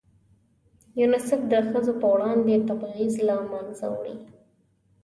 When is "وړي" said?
3.95-4.15